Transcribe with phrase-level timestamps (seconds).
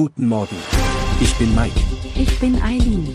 [0.00, 0.56] Guten Morgen.
[1.20, 1.78] Ich bin Mike.
[2.14, 3.14] Ich bin Eileen.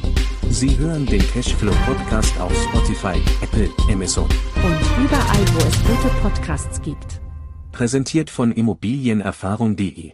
[0.51, 4.25] Sie hören den Cashflow Podcast auf Spotify, Apple, Amazon.
[4.25, 7.21] Und überall, wo es gute Podcasts gibt.
[7.71, 10.11] Präsentiert von Immobilienerfahrung.de.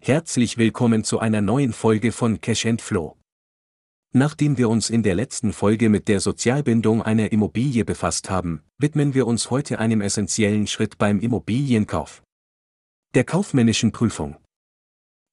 [0.00, 3.16] Herzlich willkommen zu einer neuen Folge von Cash Flow.
[4.12, 9.14] Nachdem wir uns in der letzten Folge mit der Sozialbindung einer Immobilie befasst haben, widmen
[9.14, 12.22] wir uns heute einem essentiellen Schritt beim Immobilienkauf.
[13.16, 14.36] Der kaufmännischen Prüfung.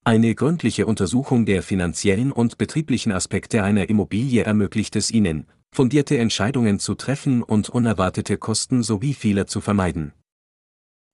[0.08, 6.80] Eine gründliche Untersuchung der finanziellen und betrieblichen Aspekte einer Immobilie ermöglicht es Ihnen, fundierte Entscheidungen
[6.80, 10.14] zu treffen und unerwartete Kosten sowie Fehler zu vermeiden.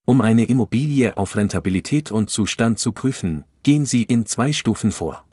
[0.05, 5.27] Um eine Immobilie auf Rentabilität und Zustand zu prüfen, gehen Sie in zwei Stufen vor.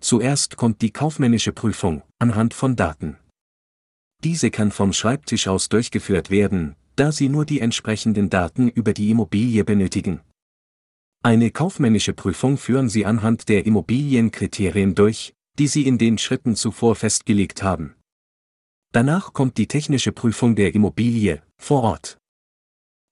[0.00, 3.18] Zuerst kommt die kaufmännische Prüfung anhand von Daten.
[4.24, 9.10] Diese kann vom Schreibtisch aus durchgeführt werden, da Sie nur die entsprechenden Daten über die
[9.10, 10.22] Immobilie benötigen.
[11.24, 16.96] Eine kaufmännische Prüfung führen Sie anhand der Immobilienkriterien durch, die Sie in den Schritten zuvor
[16.96, 17.94] festgelegt haben.
[18.90, 22.18] Danach kommt die technische Prüfung der Immobilie, vor Ort.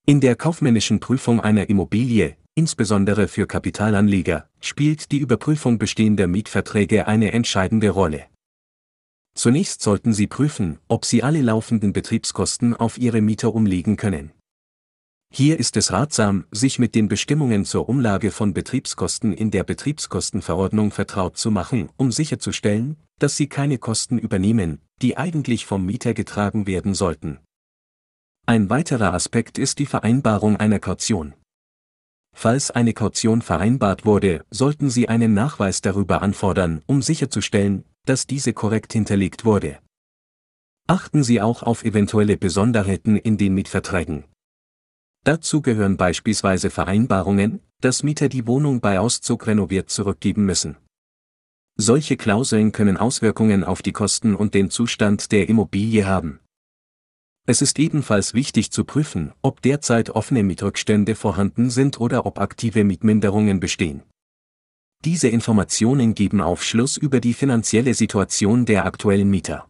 [0.07, 7.31] In der kaufmännischen Prüfung einer Immobilie, insbesondere für Kapitalanleger, spielt die Überprüfung bestehender Mietverträge eine
[7.33, 8.27] entscheidende Rolle.
[9.35, 14.33] Zunächst sollten Sie prüfen, ob Sie alle laufenden Betriebskosten auf Ihre Mieter umlegen können.
[15.33, 20.91] Hier ist es ratsam, sich mit den Bestimmungen zur Umlage von Betriebskosten in der Betriebskostenverordnung
[20.91, 26.67] vertraut zu machen, um sicherzustellen, dass Sie keine Kosten übernehmen, die eigentlich vom Mieter getragen
[26.67, 27.39] werden sollten.
[28.45, 31.35] Ein weiterer Aspekt ist die Vereinbarung einer Kaution.
[32.35, 38.53] Falls eine Kaution vereinbart wurde, sollten Sie einen Nachweis darüber anfordern, um sicherzustellen, dass diese
[38.53, 39.79] korrekt hinterlegt wurde.
[40.89, 44.25] Achten Sie auch auf eventuelle Besonderheiten in den Mietverträgen.
[45.25, 50.77] Dazu gehören beispielsweise Vereinbarungen, dass Mieter die Wohnung bei Auszug renoviert zurückgeben müssen.
[51.77, 56.41] Solche Klauseln können Auswirkungen auf die Kosten und den Zustand der Immobilie haben.
[57.47, 62.85] Es ist ebenfalls wichtig zu prüfen, ob derzeit offene Mietrückstände vorhanden sind oder ob aktive
[62.85, 64.03] Mietminderungen bestehen.
[65.05, 69.70] Diese Informationen geben Aufschluss über die finanzielle Situation der aktuellen Mieter.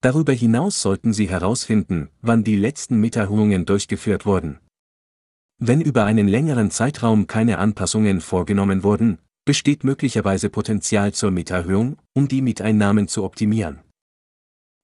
[0.00, 4.58] Darüber hinaus sollten Sie herausfinden, wann die letzten Mieterhöhungen durchgeführt wurden.
[5.58, 12.28] Wenn über einen längeren Zeitraum keine Anpassungen vorgenommen wurden, besteht möglicherweise Potenzial zur Mieterhöhung, um
[12.28, 13.80] die Mieteinnahmen zu optimieren.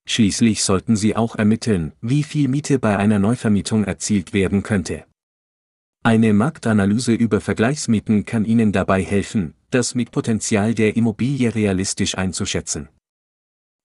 [0.07, 5.05] Schließlich sollten Sie auch ermitteln, wie viel Miete bei einer Neuvermietung erzielt werden könnte.
[6.03, 12.89] Eine Marktanalyse über Vergleichsmieten kann Ihnen dabei helfen, das Mietpotenzial der Immobilie realistisch einzuschätzen.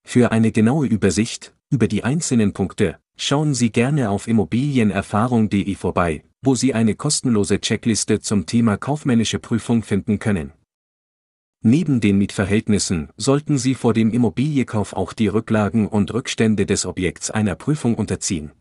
[0.03, 6.55] Für eine genaue Übersicht über die einzelnen Punkte schauen Sie gerne auf immobilienerfahrung.de vorbei, wo
[6.55, 10.53] Sie eine kostenlose Checkliste zum Thema kaufmännische Prüfung finden können.
[11.61, 17.29] Neben den Mietverhältnissen sollten Sie vor dem Immobilienkauf auch die Rücklagen und Rückstände des Objekts
[17.29, 18.51] einer Prüfung unterziehen.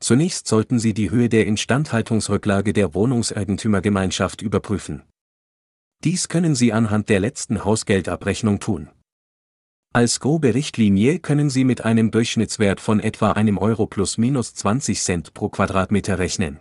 [0.00, 5.02] Zunächst sollten Sie die Höhe der Instandhaltungsrücklage der Wohnungseigentümergemeinschaft überprüfen.
[6.04, 8.90] Dies können Sie anhand der letzten Hausgeldabrechnung tun.
[9.94, 15.00] Als grobe Richtlinie können Sie mit einem Durchschnittswert von etwa einem Euro plus minus 20
[15.00, 16.60] Cent pro Quadratmeter rechnen.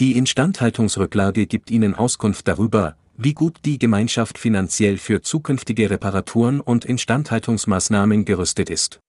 [0.00, 6.84] Die Instandhaltungsrücklage gibt Ihnen Auskunft darüber, wie gut die Gemeinschaft finanziell für zukünftige Reparaturen und
[6.84, 9.00] Instandhaltungsmaßnahmen gerüstet ist.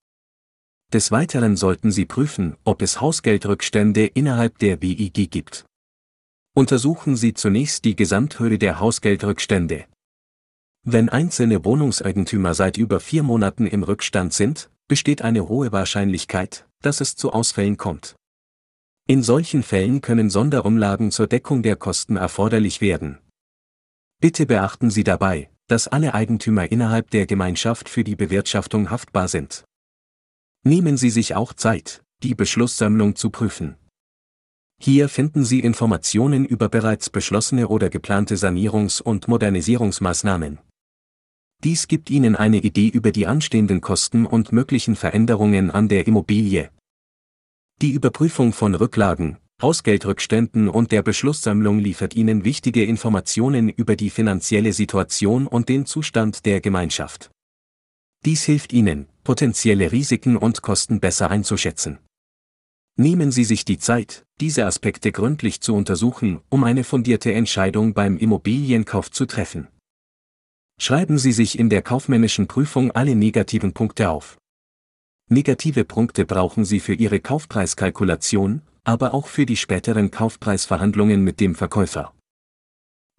[0.94, 5.66] Des Weiteren sollten Sie prüfen, ob es Hausgeldrückstände innerhalb der WIG gibt.
[6.56, 9.86] Untersuchen Sie zunächst die Gesamthöhe der Hausgeldrückstände.
[10.90, 17.02] Wenn einzelne Wohnungseigentümer seit über vier Monaten im Rückstand sind, besteht eine hohe Wahrscheinlichkeit, dass
[17.02, 18.16] es zu Ausfällen kommt.
[19.06, 23.18] In solchen Fällen können Sonderumlagen zur Deckung der Kosten erforderlich werden.
[24.22, 29.66] Bitte beachten Sie dabei, dass alle Eigentümer innerhalb der Gemeinschaft für die Bewirtschaftung haftbar sind.
[30.64, 33.76] Nehmen Sie sich auch Zeit, die Beschlusssammlung zu prüfen.
[34.80, 40.60] Hier finden Sie Informationen über bereits beschlossene oder geplante Sanierungs- und Modernisierungsmaßnahmen.
[41.64, 46.70] Dies gibt Ihnen eine Idee über die anstehenden Kosten und möglichen Veränderungen an der Immobilie.
[47.82, 54.72] Die Überprüfung von Rücklagen, Hausgeldrückständen und der Beschlusssammlung liefert Ihnen wichtige Informationen über die finanzielle
[54.72, 57.32] Situation und den Zustand der Gemeinschaft.
[58.24, 61.98] Dies hilft Ihnen, potenzielle Risiken und Kosten besser einzuschätzen.
[62.98, 68.18] Nehmen Sie sich die Zeit, diese Aspekte gründlich zu untersuchen, um eine fundierte Entscheidung beim
[68.18, 69.68] Immobilienkauf zu treffen.
[70.80, 74.38] Schreiben Sie sich in der kaufmännischen Prüfung alle negativen Punkte auf.
[75.28, 81.56] Negative Punkte brauchen Sie für Ihre Kaufpreiskalkulation, aber auch für die späteren Kaufpreisverhandlungen mit dem
[81.56, 82.14] Verkäufer.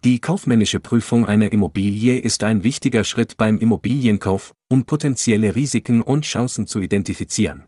[0.03, 6.23] Die kaufmännische Prüfung einer Immobilie ist ein wichtiger Schritt beim Immobilienkauf, um potenzielle Risiken und
[6.23, 7.65] Chancen zu identifizieren.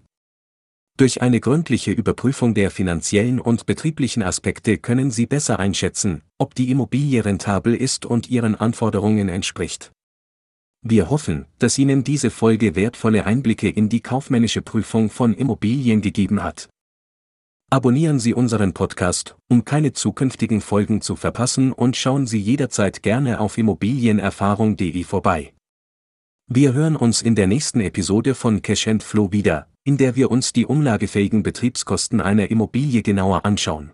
[0.97, 6.69] Durch eine gründliche Überprüfung der finanziellen und betrieblichen Aspekte können Sie besser einschätzen, ob die
[6.69, 9.91] Immobilie rentabel ist und Ihren Anforderungen entspricht.
[10.83, 16.43] Wir hoffen, dass Ihnen diese Folge wertvolle Einblicke in die kaufmännische Prüfung von Immobilien gegeben
[16.43, 16.69] hat.
[17.69, 23.39] Abonnieren Sie unseren Podcast, um keine zukünftigen Folgen zu verpassen und schauen Sie jederzeit gerne
[23.39, 25.53] auf immobilienerfahrung.de vorbei.
[26.53, 30.51] Wir hören uns in der nächsten Episode von Cash Flow wieder, in der wir uns
[30.51, 33.91] die umlagefähigen Betriebskosten einer Immobilie genauer anschauen.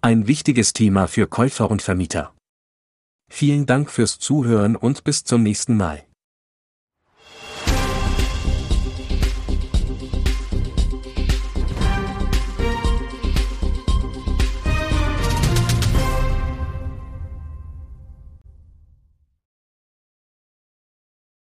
[0.00, 2.34] Ein wichtiges Thema für Käufer und Vermieter.
[3.30, 6.02] Vielen Dank fürs Zuhören und bis zum nächsten Mal.